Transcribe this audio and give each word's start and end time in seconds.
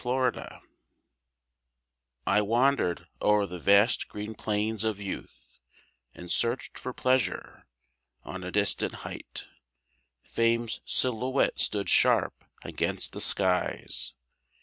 =Sestina= 0.03 0.63
I 2.25 2.41
wandered 2.41 3.05
o'er 3.21 3.45
the 3.45 3.59
vast 3.59 4.07
green 4.07 4.33
plains 4.33 4.83
of 4.83 4.99
youth, 4.99 5.59
And 6.15 6.31
searched 6.31 6.75
for 6.79 6.91
Pleasure. 6.91 7.67
On 8.23 8.43
a 8.43 8.49
distant 8.49 8.95
height 9.05 9.45
Fame's 10.23 10.81
silhouette 10.85 11.59
stood 11.59 11.87
sharp 11.87 12.33
against 12.63 13.13
the 13.13 13.21
skies. 13.21 14.13